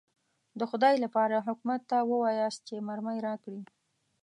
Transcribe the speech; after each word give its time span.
د 0.59 0.61
خدای 0.71 0.95
لپاره 1.05 1.45
حکومت 1.47 1.81
ته 1.89 1.97
ووایاست 2.09 2.59
چې 2.67 2.83
مرمۍ 2.87 3.17
راکړي. 3.27 3.61